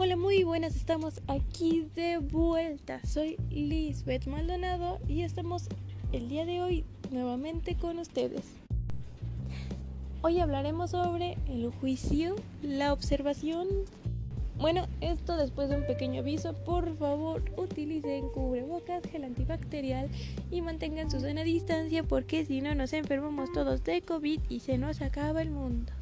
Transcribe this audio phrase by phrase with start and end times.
[0.00, 3.04] Hola, muy buenas, estamos aquí de vuelta.
[3.04, 5.68] Soy Lisbeth Maldonado y estamos
[6.12, 8.44] el día de hoy nuevamente con ustedes.
[10.22, 13.66] Hoy hablaremos sobre el juicio, la observación.
[14.58, 20.08] Bueno, esto después de un pequeño aviso, por favor utilicen cubrebocas, gel antibacterial
[20.52, 24.78] y mantengan su sana distancia porque si no nos enfermamos todos de COVID y se
[24.78, 25.92] nos acaba el mundo.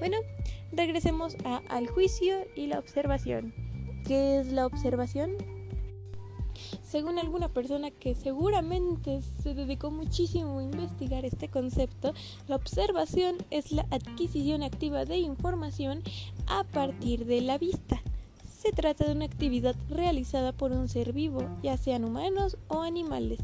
[0.00, 0.16] Bueno,
[0.72, 1.36] regresemos
[1.68, 3.52] al juicio y la observación.
[4.06, 5.32] ¿Qué es la observación?
[6.82, 12.14] Según alguna persona que seguramente se dedicó muchísimo a investigar este concepto,
[12.48, 16.02] la observación es la adquisición activa de información
[16.46, 18.02] a partir de la vista.
[18.50, 23.38] Se trata de una actividad realizada por un ser vivo, ya sean humanos o animales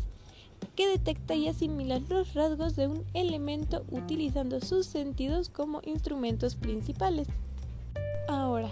[0.74, 7.28] que detecta y asimila los rasgos de un elemento utilizando sus sentidos como instrumentos principales.
[8.28, 8.70] Ahora,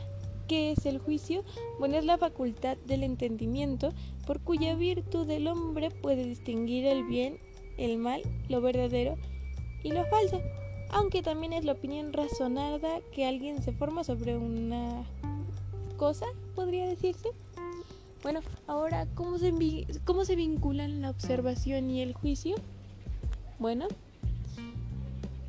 [0.49, 1.45] ¿qué es el juicio?
[1.79, 3.93] Bueno, es la facultad del entendimiento
[4.27, 7.39] por cuya virtud el hombre puede distinguir el bien,
[7.79, 9.17] el mal, lo verdadero
[9.83, 10.41] y lo falso,
[10.91, 15.05] aunque también es la opinión razonada que alguien se forma sobre una
[15.97, 17.31] cosa, podría decirse.
[18.25, 19.53] Bueno, ahora, ¿cómo se,
[20.07, 22.57] ¿cómo se vinculan la observación y el juicio?
[23.59, 23.87] Bueno,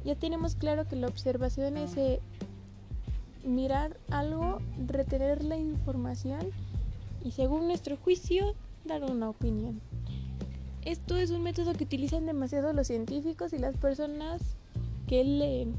[0.04, 2.20] ya tenemos claro que la observación es eh,
[3.46, 6.52] mirar algo, retener la información
[7.24, 9.80] y según nuestro juicio dar una opinión.
[10.84, 14.42] Esto es un método que utilizan demasiado los científicos y las personas
[15.08, 15.78] que leen.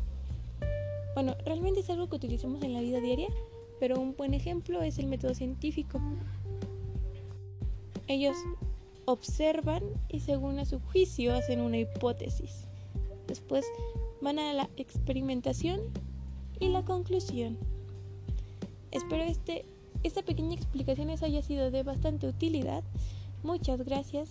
[1.12, 3.28] Bueno, realmente es algo que utilizamos en la vida diaria,
[3.80, 6.00] pero un buen ejemplo es el método científico.
[8.08, 8.36] Ellos
[9.04, 12.66] observan y según a su juicio hacen una hipótesis.
[13.26, 13.64] Después
[14.20, 15.80] van a la experimentación
[16.60, 17.58] y la conclusión.
[18.92, 19.64] Espero este,
[20.02, 22.84] esta pequeña explicación les haya sido de bastante utilidad.
[23.42, 24.30] Muchas gracias.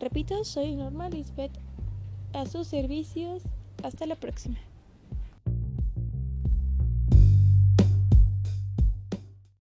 [0.00, 1.52] Repito, soy Norma Lisbeth
[2.32, 3.42] a sus servicios.
[3.82, 4.58] Hasta la próxima.